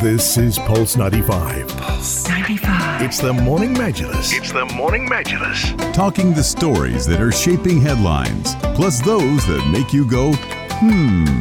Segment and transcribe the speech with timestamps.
[0.00, 1.68] This is Pulse 95.
[1.76, 3.02] Pulse 95.
[3.02, 4.32] It's the Morning Majlis.
[4.32, 5.92] It's the Morning Majlis.
[5.92, 10.32] Talking the stories that are shaping headlines, plus those that make you go,
[10.80, 11.40] hmm.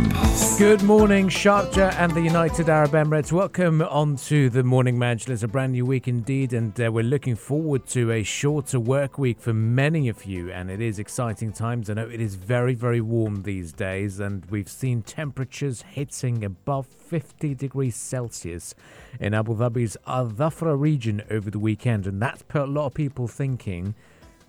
[0.58, 3.32] Good morning, Sharjah and the United Arab Emirates.
[3.32, 7.38] Welcome on to the Morning Majlis, a brand new week indeed, and uh, we're looking
[7.38, 11.90] forward to a shorter work week for many of you, and it is exciting times.
[11.90, 16.86] I know it is very, very warm these days, and we've seen temperatures hitting above
[16.86, 18.76] 50 degrees Celsius
[19.22, 22.94] in Abu Dhabi's Al Dhafra region over the weekend, and that's put a lot of
[22.94, 23.96] people thinking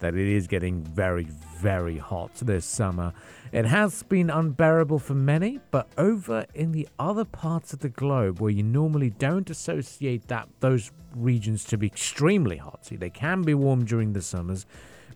[0.01, 1.29] that it is getting very,
[1.59, 3.13] very hot this summer.
[3.53, 8.41] It has been unbearable for many, but over in the other parts of the globe
[8.41, 13.43] where you normally don't associate that those regions to be extremely hot, see, they can
[13.43, 14.67] be warm during the summers,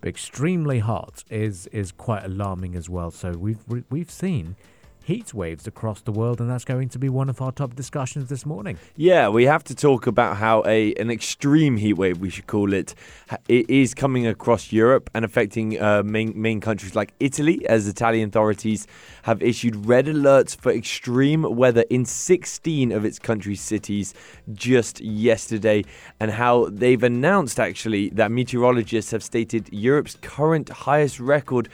[0.01, 3.11] but extremely hot is is quite alarming as well.
[3.11, 4.57] So we've we've seen
[5.05, 8.29] heat waves across the world, and that's going to be one of our top discussions
[8.31, 8.79] this morning.
[8.97, 12.73] Yeah, we have to talk about how a an extreme heat wave, we should call
[12.73, 12.95] it,
[13.49, 18.31] it is coming across Europe and affecting uh, main main countries like Italy, as Italian
[18.31, 18.87] authorities
[19.23, 24.15] have issued red alerts for extreme weather in 16 of its country's cities
[24.55, 25.85] just yesterday,
[26.19, 31.69] and how they've announced actually that meteorologists have stated Europe's current highest record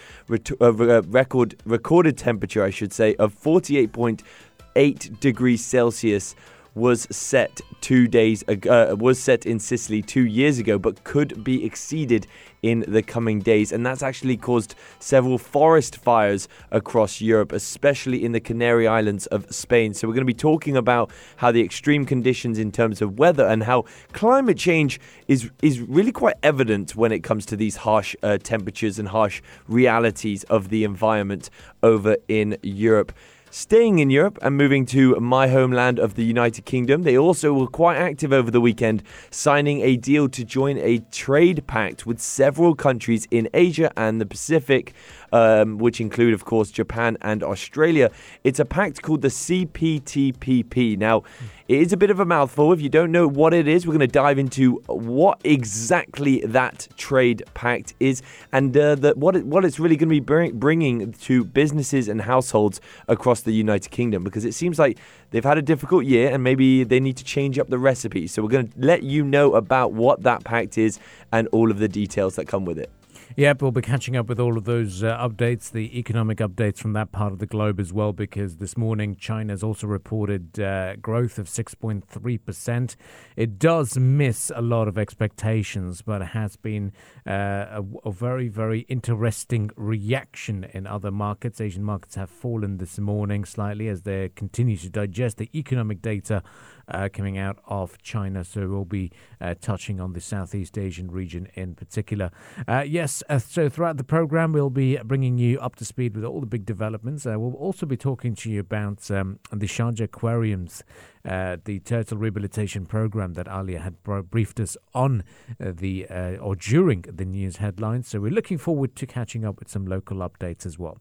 [0.61, 6.35] uh, record recorded temperature, I should say, of 48.8 degrees Celsius
[6.75, 11.43] was set two days ago, uh, was set in Sicily two years ago, but could
[11.43, 12.27] be exceeded
[12.63, 13.73] in the coming days.
[13.73, 19.53] And that's actually caused several forest fires across Europe, especially in the Canary Islands of
[19.53, 19.95] Spain.
[19.95, 23.47] So we're going to be talking about how the extreme conditions in terms of weather
[23.47, 28.15] and how climate change is is really quite evident when it comes to these harsh
[28.23, 31.51] uh, temperatures and harsh realities of the environment
[31.83, 33.13] over in Europe.
[33.53, 37.67] Staying in Europe and moving to my homeland of the United Kingdom, they also were
[37.67, 42.77] quite active over the weekend, signing a deal to join a trade pact with several
[42.77, 44.95] countries in Asia and the Pacific
[45.33, 48.11] um, which include, of course, Japan and Australia.
[48.45, 50.99] It's a pact called the CPTPP.
[50.99, 51.23] Now,
[51.69, 52.73] it is a bit of a mouthful.
[52.73, 56.89] If you don't know what it is, we're going to dive into what exactly that
[56.97, 60.59] trade pact is and uh, the, what, it, what it's really going to be bring,
[60.59, 64.99] bringing to businesses and households across the United Kingdom because it seems like
[65.31, 68.27] they've had a difficult year and maybe they need to change up the recipe.
[68.27, 70.99] So we're going to let you know about what that pact is
[71.31, 72.91] and all of the details that come with it.
[73.37, 76.95] Yep, we'll be catching up with all of those uh, updates, the economic updates from
[76.95, 80.97] that part of the globe as well, because this morning China has also reported uh,
[80.97, 82.97] growth of 6.3%.
[83.37, 86.91] It does miss a lot of expectations, but it has been
[87.25, 87.31] uh,
[87.71, 91.61] a, a, very, very interesting reaction in other markets.
[91.61, 96.43] Asian markets have fallen this morning slightly as they continue to digest the economic data
[96.91, 98.45] uh, coming out of China.
[98.45, 102.31] So we'll be uh, touching on the Southeast Asian region in particular.
[102.67, 106.25] Uh, yes, uh, so throughout the program, we'll be bringing you up to speed with
[106.25, 107.27] all the big developments.
[107.27, 110.83] Uh, we'll also be talking to you about um, the Sharjah aquariums.
[111.23, 115.23] Uh, the turtle rehabilitation program that Alia had briefed us on
[115.61, 118.09] uh, the uh, or during the news headlines.
[118.09, 120.97] So we're looking forward to catching up with some local updates as well.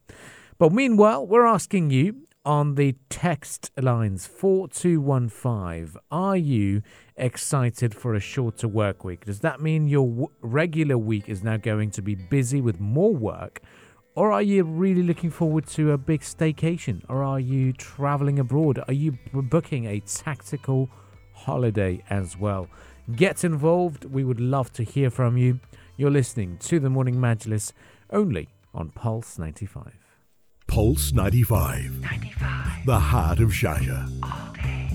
[0.58, 6.00] But meanwhile, we're asking you on the text lines 4215.
[6.10, 6.82] Are you
[7.16, 9.26] excited for a shorter work week?
[9.26, 13.14] Does that mean your w- regular week is now going to be busy with more
[13.14, 13.60] work?
[14.14, 17.02] Or are you really looking forward to a big staycation?
[17.08, 18.82] Or are you traveling abroad?
[18.88, 20.88] Are you b- booking a tactical
[21.34, 22.68] holiday as well?
[23.16, 24.06] Get involved.
[24.06, 25.60] We would love to hear from you.
[25.96, 27.72] You're listening to the Morning Majlis
[28.10, 30.09] only on Pulse 95.
[30.70, 32.00] Pulse 95.
[32.00, 32.86] 95.
[32.86, 34.08] The heart of Sharjah.
[34.22, 34.88] All day.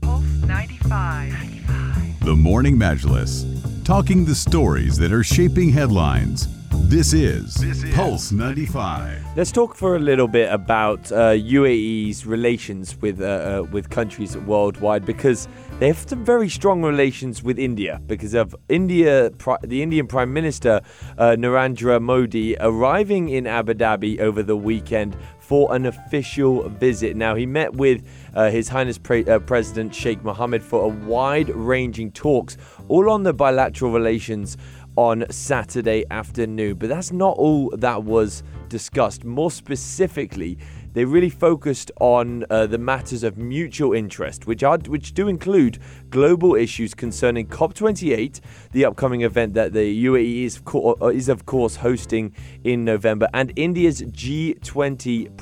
[0.00, 1.32] Pulse 95.
[1.32, 2.24] 95.
[2.24, 3.44] The Morning Majlis.
[3.84, 6.48] Talking the stories that are shaping headlines.
[6.76, 9.24] This is, this is Pulse 95.
[9.36, 14.36] Let's talk for a little bit about uh, UAE's relations with uh, uh, with countries
[14.36, 15.48] worldwide because
[15.78, 19.30] they have some very strong relations with India because of India,
[19.62, 20.80] the Indian Prime Minister
[21.18, 27.16] uh, Narendra Modi arriving in Abu Dhabi over the weekend for an official visit.
[27.16, 31.50] Now, he met with uh, His Highness Pre- uh, President Sheikh Mohammed for a wide
[31.50, 32.56] ranging talks,
[32.88, 34.56] all on the bilateral relations
[34.96, 36.76] on Saturday afternoon.
[36.76, 39.24] But that's not all that was discussed.
[39.24, 40.58] More specifically,
[40.94, 45.78] they really focused on uh, the matters of mutual interest, which are which do include
[46.08, 51.46] global issues concerning COP28, the upcoming event that the UAE is, co- uh, is of
[51.46, 52.32] course hosting
[52.62, 55.36] in November, and India's G20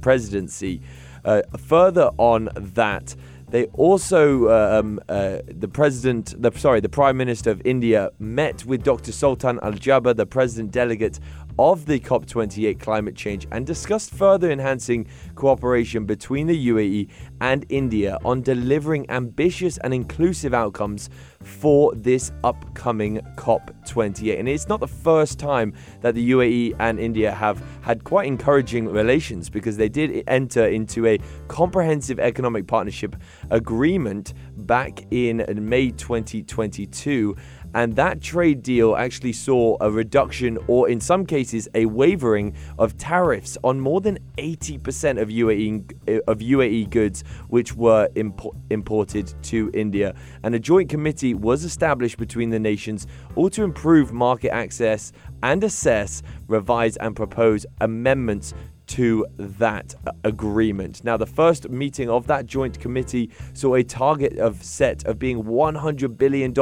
[0.00, 0.80] presidency.
[1.24, 3.16] Uh, further on that,
[3.50, 8.82] They also, um, uh, the president, the sorry, the prime minister of India met with
[8.82, 9.10] Dr.
[9.10, 11.18] Sultan Al Jaber, the president delegate
[11.58, 17.08] of the COP28 climate change, and discussed further enhancing cooperation between the UAE
[17.40, 21.08] and India on delivering ambitious and inclusive outcomes
[21.42, 24.38] for this upcoming COP28.
[24.38, 28.88] And it's not the first time that the UAE and India have had quite encouraging
[28.88, 31.18] relations because they did enter into a
[31.48, 33.16] comprehensive economic partnership
[33.50, 37.36] agreement back in May 2022
[37.74, 42.96] and that trade deal actually saw a reduction, or in some cases, a wavering of
[42.96, 49.70] tariffs on more than 80% of UAE of UAE goods which were impo- imported to
[49.74, 50.14] India.
[50.42, 55.62] And a joint committee was established between the nations, all to improve market access and
[55.64, 58.54] assess, revise, and propose amendments
[58.88, 61.04] to that uh, agreement.
[61.04, 65.44] Now, the first meeting of that joint committee saw a target of set of being
[65.44, 66.54] $100 billion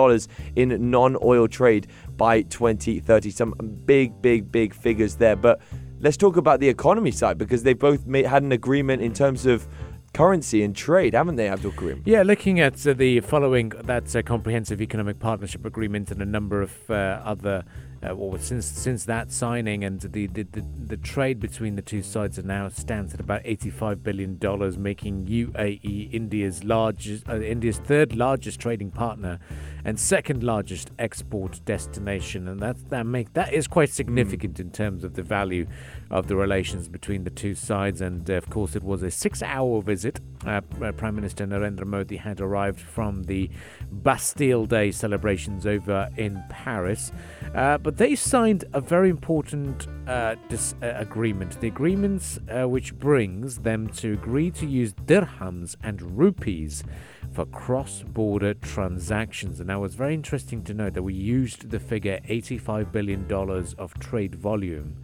[0.56, 1.86] in non oil trade
[2.16, 3.30] by 2030.
[3.30, 3.54] Some
[3.86, 5.36] big, big, big figures there.
[5.36, 5.60] But
[6.00, 9.46] let's talk about the economy side because they both made, had an agreement in terms
[9.46, 9.66] of
[10.16, 12.02] currency and trade, haven't they, Abdul Karim?
[12.06, 16.62] Yeah, looking at uh, the following, that's a comprehensive economic partnership agreement and a number
[16.62, 17.64] of uh, other
[18.02, 22.02] uh, well, since since that signing and the, the, the, the, trade between the two
[22.02, 27.78] sides are now stands at about 85 billion dollars, making UAE India's largest, uh, India's
[27.78, 29.38] third largest trading partner,
[29.86, 34.60] and second largest export destination, and that that make that is quite significant mm.
[34.60, 35.64] in terms of the value
[36.10, 38.00] of the relations between the two sides.
[38.00, 40.20] And uh, of course, it was a six-hour visit.
[40.46, 43.50] Uh, uh, Prime Minister Narendra Modi had arrived from the
[43.90, 47.12] Bastille Day celebrations over in Paris.
[47.54, 51.60] Uh, but they signed a very important uh, dis- uh, agreement.
[51.60, 56.84] The agreements uh, which brings them to agree to use dirhams and rupees
[57.32, 59.60] for cross border transactions.
[59.60, 63.30] And now it's very interesting to note that we used the figure $85 billion
[63.78, 64.96] of trade volume.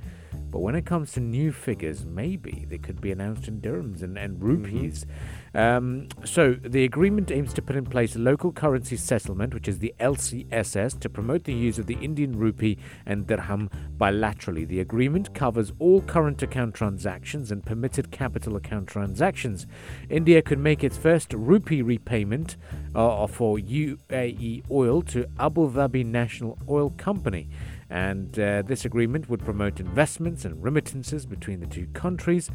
[0.52, 4.18] But when it comes to new figures, maybe they could be announced in dirhams and,
[4.18, 5.06] and rupees.
[5.54, 5.58] Mm-hmm.
[5.58, 9.78] Um, so the agreement aims to put in place a local currency settlement, which is
[9.78, 12.76] the LCSS, to promote the use of the Indian rupee
[13.06, 14.68] and dirham bilaterally.
[14.68, 19.66] The agreement covers all current account transactions and permitted capital account transactions.
[20.10, 22.58] India could make its first rupee repayment
[22.94, 27.48] uh, for UAE oil to Abu Dhabi National Oil Company.
[27.92, 32.48] And uh, this agreement would promote investments and remittances between the two countries.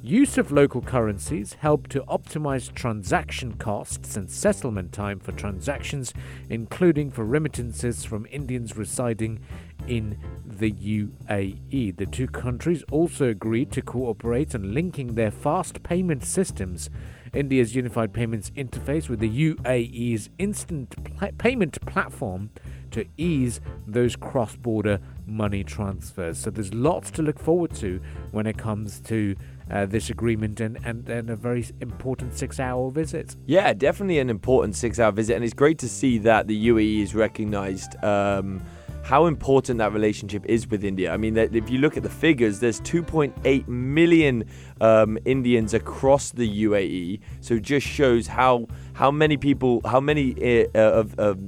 [0.00, 6.14] Use of local currencies help to optimize transaction costs and settlement time for transactions,
[6.48, 9.40] including for remittances from Indians residing
[9.88, 11.96] in the UAE.
[11.96, 16.90] The two countries also agreed to cooperate on linking their fast payment systems.
[17.36, 22.50] India's Unified Payments Interface with the UAE's instant pl- payment platform
[22.92, 26.38] to ease those cross border money transfers.
[26.38, 28.00] So there's lots to look forward to
[28.30, 29.36] when it comes to
[29.70, 33.36] uh, this agreement and, and, and a very important six hour visit.
[33.46, 35.34] Yeah, definitely an important six hour visit.
[35.34, 38.02] And it's great to see that the UAE is recognized.
[38.02, 38.62] Um,
[39.06, 41.12] how important that relationship is with India.
[41.14, 44.42] I mean, if you look at the figures, there's 2.8 million
[44.80, 47.20] um, Indians across the UAE.
[47.40, 50.34] So just shows how how many people, how many
[50.74, 51.38] uh, of, of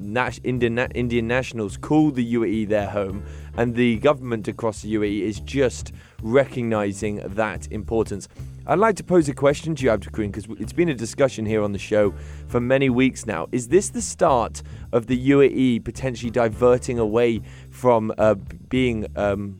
[0.44, 3.24] Indian Indian nationals call the UAE their home,
[3.58, 8.28] and the government across the UAE is just recognizing that importance.
[8.68, 11.64] I'd like to pose a question to you, Abdul because it's been a discussion here
[11.64, 12.14] on the show
[12.46, 13.48] for many weeks now.
[13.50, 14.62] Is this the start
[14.92, 18.36] of the UAE potentially diverting away from uh,
[18.68, 19.58] being um,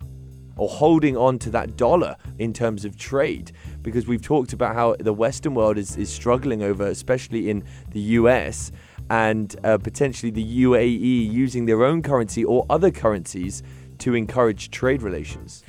[0.57, 3.50] or holding on to that dollar in terms of trade?
[3.83, 8.00] Because we've talked about how the Western world is, is struggling over, especially in the
[8.00, 8.71] US,
[9.11, 13.64] and uh, potentially the UAE using their own currency or other currencies
[13.99, 15.64] to encourage trade relations.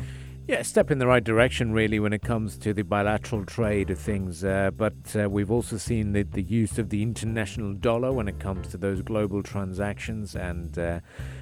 [0.49, 3.99] Yeah, step in the right direction, really, when it comes to the bilateral trade of
[3.99, 4.43] things.
[4.43, 8.39] Uh, but uh, we've also seen the, the use of the international dollar when it
[8.39, 11.01] comes to those global transactions, and uh,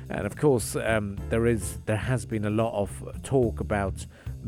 [0.10, 4.06] and of course, um, there is there has been a lot of talk about.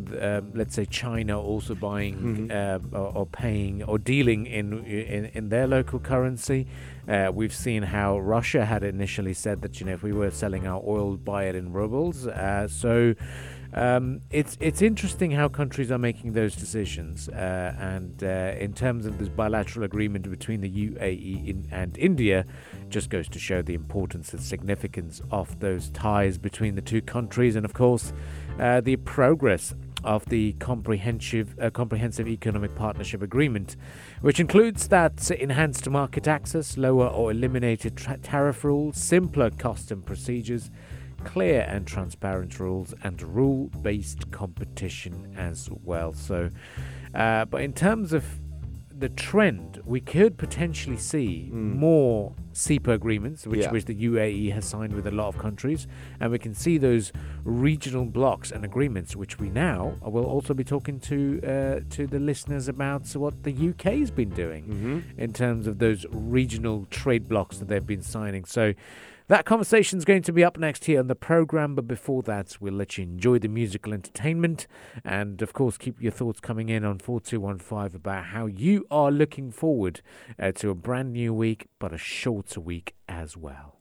[0.07, 2.95] Uh, let's say China also buying mm-hmm.
[2.95, 6.67] Uh, or, or, paying or dealing in in, in their local currency.
[7.07, 10.67] Uh, we've seen how Russia had initially said that you know if we were selling
[10.67, 12.27] our oil, buy it in rubles.
[12.71, 13.15] so
[13.73, 19.05] um, it's it's interesting how countries are making those decisions, uh, and uh, in terms
[19.05, 22.45] of this bilateral agreement between the UAE in, and India,
[22.89, 27.55] just goes to show the importance and significance of those ties between the two countries,
[27.55, 28.11] and of course,
[28.59, 33.75] uh, the progress of the comprehensive uh, comprehensive economic partnership agreement,
[34.21, 40.69] which includes that enhanced market access, lower or eliminated tra- tariff rules, simpler custom procedures,
[41.23, 46.13] clear and transparent rules, and rule-based competition as well.
[46.13, 46.49] So,
[47.13, 48.25] uh, but in terms of
[48.99, 53.71] the trend, we could potentially see more CEPA agreements, which, Yeah.
[53.71, 55.87] which the UAE has signed with a lot of countries,
[56.19, 57.11] and we can see those
[57.45, 62.19] regional blocks and agreements, which we now will also be talking to uh, to the
[62.19, 67.57] listeners about what the UK has been doing in terms of those regional trade blocks
[67.59, 68.45] that they've been signing.
[68.45, 68.73] So.
[69.29, 72.57] That conversation is going to be up next here on the program, but before that,
[72.59, 74.65] we'll let you enjoy the musical entertainment.
[75.05, 79.51] And of course, keep your thoughts coming in on 4215 about how you are looking
[79.51, 80.01] forward
[80.39, 83.78] uh, to a brand new week, but a shorter week as well.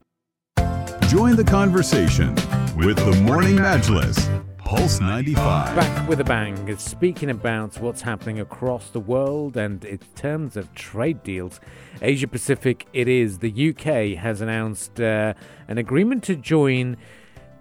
[1.07, 2.35] Join the conversation
[2.77, 4.19] with the Morning Majlis,
[4.59, 5.77] Pulse 95.
[5.77, 6.69] Back with a bang.
[6.69, 11.61] is Speaking about what's happening across the world and in terms of trade deals,
[12.03, 13.39] Asia Pacific, it is.
[13.39, 15.35] The UK has announced uh,
[15.69, 16.97] an agreement to join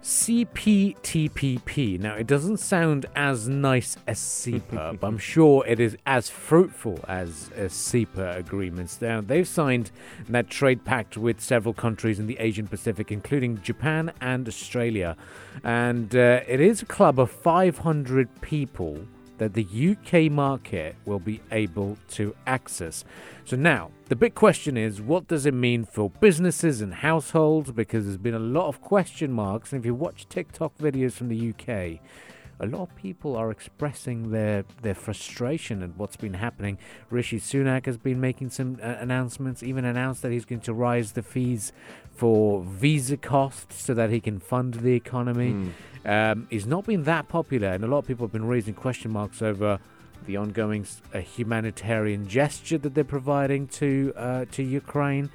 [0.02, 1.98] CPTPP.
[2.00, 7.00] Now, it doesn't sound as nice as CEPA, but I'm sure it is as fruitful
[7.08, 9.00] as, as agreements.
[9.00, 9.90] Now, they've signed
[10.28, 15.16] that trade pact with several countries in the Asian Pacific, including Japan and Australia.
[15.64, 19.06] And uh, it is a club of 500 people
[19.38, 23.04] that the UK market will be able to access.
[23.44, 27.72] So now, the big question is what does it mean for businesses and households?
[27.72, 29.72] Because there's been a lot of question marks.
[29.72, 32.00] And if you watch TikTok videos from the UK,
[32.60, 36.78] a lot of people are expressing their, their frustration at what's been happening.
[37.10, 41.12] Rishi Sunak has been making some uh, announcements, even announced that he's going to rise
[41.12, 41.72] the fees
[42.14, 45.72] for visa costs so that he can fund the economy.
[46.04, 49.12] Um, he's not been that popular, and a lot of people have been raising question
[49.12, 49.78] marks over
[50.26, 50.84] the ongoing
[51.14, 55.30] uh, humanitarian gesture that they're providing to uh, to Ukraine.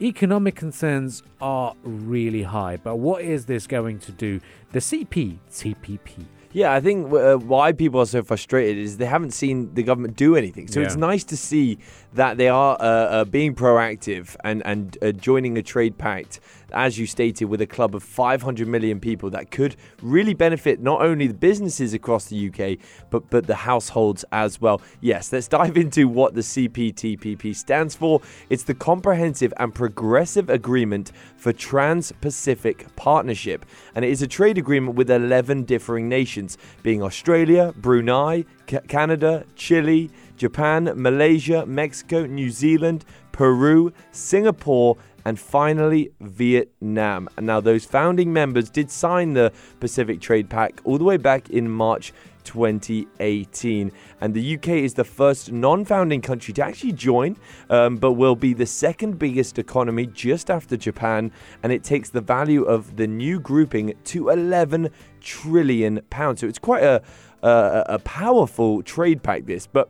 [0.00, 4.40] Economic concerns are really high, but what is this going to do?
[4.72, 6.26] The CPTPP.
[6.54, 10.16] Yeah, I think uh, why people are so frustrated is they haven't seen the government
[10.16, 10.68] do anything.
[10.68, 11.78] So it's nice to see
[12.14, 16.38] that they are uh, uh, being proactive and and uh, joining a trade pact,
[16.72, 21.02] as you stated, with a club of 500 million people that could really benefit not
[21.02, 22.78] only the businesses across the UK
[23.10, 24.80] but but the households as well.
[25.00, 28.20] Yes, let's dive into what the CPTPP stands for.
[28.48, 34.96] It's the Comprehensive and Progressive Agreement for Trans-Pacific Partnership, and it is a trade agreement
[34.96, 36.43] with 11 differing nations,
[36.82, 46.10] being Australia, Brunei, Ca- Canada, Chile, Japan, Malaysia, Mexico, New Zealand, Peru, Singapore, and finally
[46.20, 47.28] Vietnam.
[47.36, 51.50] And now those founding members did sign the Pacific Trade Pact all the way back
[51.50, 52.12] in March
[52.44, 53.90] 2018.
[54.20, 57.36] And the UK is the first non founding country to actually join,
[57.70, 61.32] um, but will be the second biggest economy just after Japan.
[61.62, 66.40] And it takes the value of the new grouping to 11 trillion pounds.
[66.40, 67.02] So it's quite a,
[67.42, 69.66] a, a powerful trade pact, this.
[69.66, 69.88] But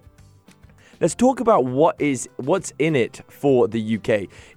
[1.00, 4.08] Let's talk about what is what's in it for the UK.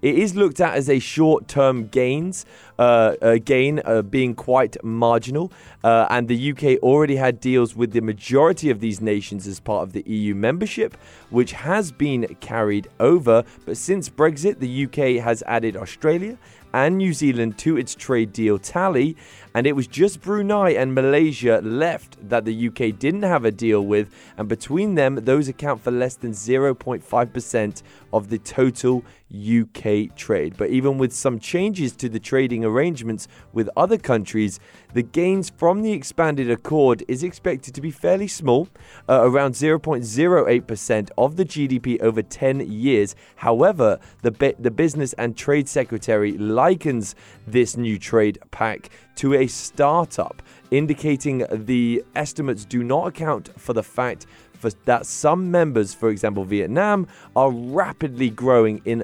[0.03, 2.45] It is looked at as a short-term gains,
[2.77, 5.51] uh, uh, gain uh, being quite marginal,
[5.83, 9.81] uh, and the UK already had deals with the majority of these nations as part
[9.81, 10.95] of the EU membership,
[11.31, 13.43] which has been carried over.
[13.65, 16.37] But since Brexit, the UK has added Australia
[16.77, 19.17] and New Zealand to its trade deal tally,
[19.55, 23.81] and it was just Brunei and Malaysia left that the UK didn't have a deal
[23.81, 27.81] with, and between them, those account for less than 0.5%
[28.13, 29.03] of the total
[29.33, 30.55] UK trade.
[30.55, 34.59] But even with some changes to the trading arrangements with other countries,
[34.93, 38.69] the gains from the expanded accord is expected to be fairly small,
[39.09, 43.15] uh, around 0.08% of the GDP over 10 years.
[43.37, 47.15] However, the, be- the Business and Trade Secretary likens
[47.55, 48.81] this new trade pack
[49.21, 50.37] to a startup,
[50.71, 51.35] indicating
[51.69, 54.21] the estimates do not account for the fact
[54.61, 56.99] for that some members, for example Vietnam,
[57.35, 58.99] are rapidly growing in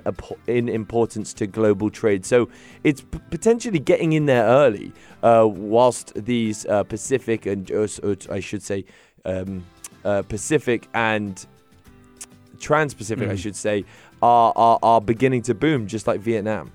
[0.47, 2.21] in importance to global trade.
[2.25, 2.49] So
[2.83, 4.91] it's p- potentially getting in there early,
[5.21, 8.79] uh, whilst these uh, Pacific and uh, uh, I should say
[9.31, 9.63] um,
[10.03, 11.33] uh, Pacific and
[12.59, 13.43] Trans-Pacific, I Mm.
[13.43, 13.77] should say,
[14.21, 16.65] are, are are beginning to boom, just like Vietnam.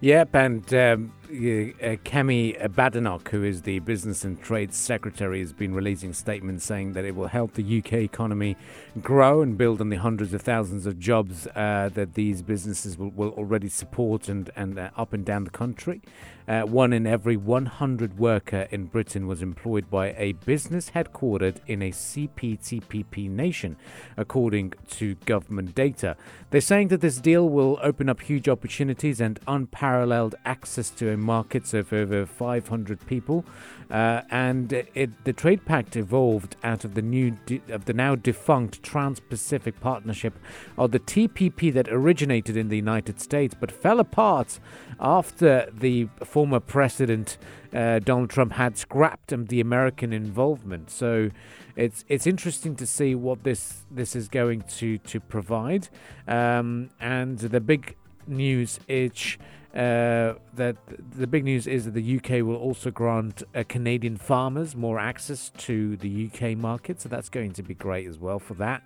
[0.00, 5.72] Yep, and um, uh, Kemi Badenoch, who is the Business and Trade Secretary, has been
[5.74, 8.56] releasing statements saying that it will help the UK economy
[9.00, 13.10] grow and build on the hundreds of thousands of jobs uh, that these businesses will,
[13.10, 16.02] will already support and, and uh, up and down the country.
[16.48, 21.80] Uh, one in every 100 worker in Britain was employed by a business headquartered in
[21.80, 23.76] a CPTPP nation,
[24.16, 26.16] according to government data.
[26.50, 31.22] They're saying that this deal will open up huge opportunities and unparalleled access to a
[31.22, 33.44] market of over 500 people.
[33.90, 38.14] Uh, and it, the trade pact evolved out of the new de- of the now
[38.14, 40.38] defunct Trans-Pacific Partnership,
[40.76, 44.60] or the TPP that originated in the United States but fell apart
[45.00, 47.36] after the former president
[47.74, 50.90] uh, Donald Trump had scrapped the American involvement.
[50.90, 51.30] So
[51.76, 55.88] it's it's interesting to see what this this is going to to provide.
[56.26, 57.96] Um, and the big
[58.26, 59.36] news is.
[59.74, 60.76] Uh, that
[61.16, 65.50] the big news is that the UK will also grant uh, Canadian farmers more access
[65.58, 68.82] to the UK market, so that's going to be great as well for that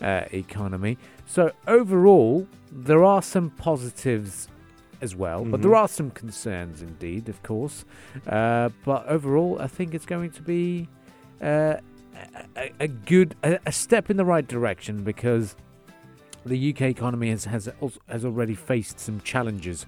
[0.00, 0.96] uh, economy.
[1.26, 4.46] So overall, there are some positives
[5.00, 5.50] as well, mm-hmm.
[5.50, 7.84] but there are some concerns indeed, of course.
[8.26, 10.88] Uh, but overall, I think it's going to be
[11.42, 11.78] uh,
[12.56, 15.56] a, a, good a, a step in the right direction because
[16.44, 17.68] the UK economy has has
[18.08, 19.86] has already faced some challenges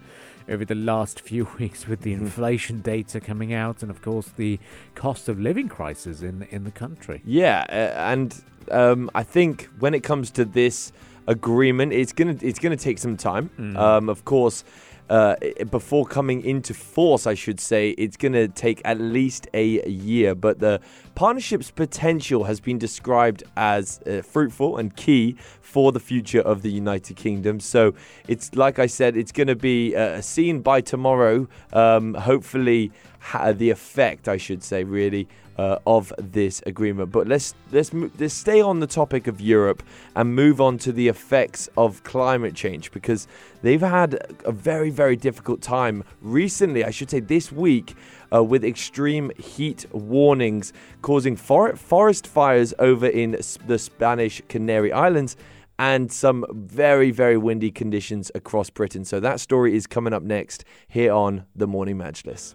[0.49, 2.25] over the last few weeks with the mm-hmm.
[2.25, 4.59] inflation data coming out, and of course the
[4.95, 7.23] cost of living crisis in in the country.
[7.25, 10.93] Yeah, uh, and um, I think when it comes to this
[11.27, 13.51] agreement, it's gonna it's gonna take some time.
[13.59, 13.77] Mm.
[13.77, 14.65] Um, of course.
[15.09, 15.35] Uh,
[15.73, 20.37] before coming into force, I should say, it's going to take at least a year.
[20.37, 20.81] But the
[21.15, 26.71] partnership's potential has been described as uh, fruitful and key for the future of the
[26.71, 27.61] United Kingdom.
[27.61, 27.95] So
[28.27, 31.49] it's like I said, it's going to be uh, seen by tomorrow.
[31.73, 35.29] Um, hopefully, ha- the effect, I should say, really
[35.61, 37.13] uh, of this agreement.
[37.13, 39.83] But let's let's let's stay on the topic of Europe
[40.17, 43.29] and move on to the effects of climate change because
[43.61, 46.83] they've had a very very difficult time recently.
[46.83, 47.95] I should say this week.
[48.33, 50.73] Uh, with extreme heat warnings
[51.03, 55.37] causing for- forest fires over in the Spanish Canary Islands
[55.81, 59.03] and some very, very windy conditions across Britain.
[59.03, 62.55] So that story is coming up next here on the Morning Majlis.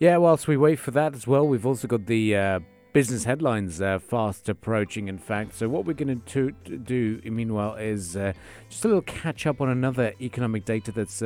[0.00, 2.60] Yeah, whilst we wait for that as well, we've also got the uh,
[2.94, 5.54] business headlines uh, fast approaching, in fact.
[5.54, 8.32] So, what we're going to do, meanwhile, is uh,
[8.70, 11.22] just a little catch up on another economic data that's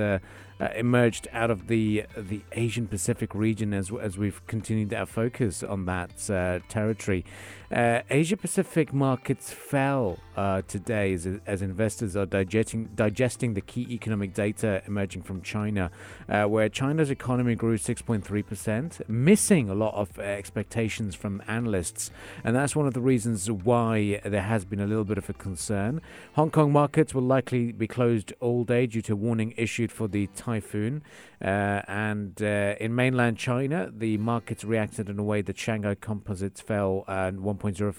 [0.60, 5.62] uh, emerged out of the the Asian Pacific region as as we've continued our focus
[5.62, 7.24] on that uh, territory.
[7.70, 13.88] Uh, Asia Pacific markets fell uh, today as, as, investors are digesting digesting the key
[13.90, 15.90] economic data emerging from China,
[16.28, 22.12] uh, where China's economy grew 6.3 percent, missing a lot of expectations from analysts,
[22.44, 25.32] and that's one of the reasons why there has been a little bit of a
[25.32, 26.00] concern.
[26.34, 30.28] Hong Kong markets will likely be closed all day due to warning issued for the
[30.46, 31.02] typhoon.
[31.42, 36.61] Uh, and uh, in mainland China, the markets reacted in a way that Shanghai composites
[36.61, 37.92] fell uh, 1.05%.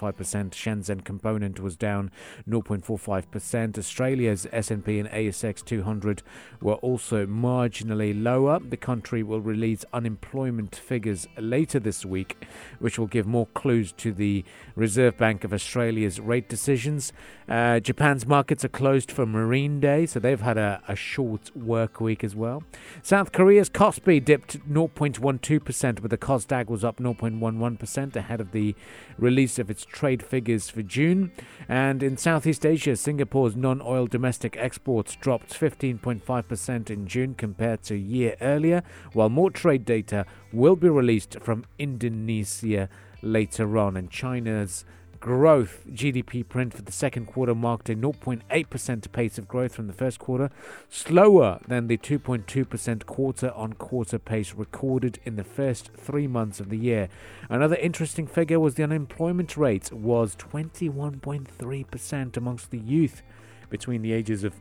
[0.51, 2.09] Shenzhen component was down
[2.49, 3.77] 0.45%.
[3.77, 6.23] Australia's S&P and ASX 200
[6.61, 8.59] were also marginally lower.
[8.59, 12.47] The country will release unemployment figures later this week,
[12.79, 14.43] which will give more clues to the
[14.75, 17.13] Reserve Bank of Australia's rate decisions.
[17.47, 22.01] Uh, Japan's markets are closed for Marine Day, so they've had a, a short work
[22.01, 22.63] week as well.
[23.01, 28.75] South Korea's Kospi dipped 0.12%, but the Kosdaq was up 0.11% ahead of the
[29.17, 31.31] release of its trade figures for June.
[31.67, 37.95] And in Southeast Asia, Singapore's non oil domestic exports dropped 15.5% in June compared to
[37.95, 42.89] a year earlier, while more trade data will be released from Indonesia
[43.21, 43.97] later on.
[43.97, 44.85] And China's
[45.19, 45.83] growth.
[45.89, 50.19] GDP print for the second quarter marked a 0.8% pace of growth from the first
[50.19, 50.49] quarter,
[50.89, 56.69] slower than the 2.2% quarter on quarter pace recorded in the first three months of
[56.69, 57.09] the year.
[57.49, 63.21] Another interesting figure was the unemployment rate was 21.3% amongst the youth
[63.69, 64.53] between the ages of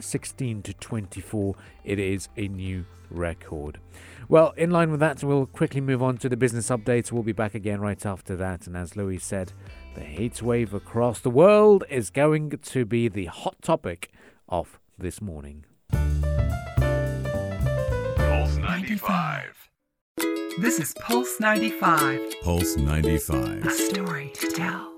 [0.00, 1.54] 16 to 24.
[1.84, 3.78] It is a new record.
[4.28, 7.10] Well, in line with that, we'll quickly move on to the business updates.
[7.10, 8.66] We'll be back again right after that.
[8.66, 9.52] And as Louis said,
[9.94, 14.12] the heat wave across the world is going to be the hot topic
[14.48, 15.64] of this morning.
[18.16, 19.70] Pulse 95.
[20.60, 22.40] This is Pulse 95.
[22.42, 23.66] Pulse 95.
[23.66, 24.89] A story to tell.